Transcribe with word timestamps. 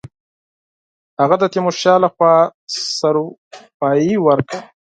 هغه 1.19 1.35
ته 1.41 1.47
د 1.49 1.51
تیمورشاه 1.53 1.97
له 2.03 2.09
خوا 2.13 2.33
سروپايي 3.01 4.13
ورکړه. 4.27 4.59